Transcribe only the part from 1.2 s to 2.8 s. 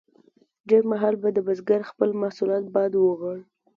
به د بزګر خپل محصولات